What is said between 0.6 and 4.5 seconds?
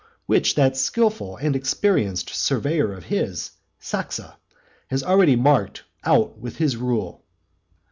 skilful and experienced surveyor of his, Saxa,